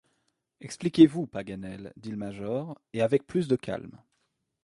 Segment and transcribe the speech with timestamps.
[0.61, 4.01] Expliquez-vous, Paganel, dit le major, et avec plus de calme.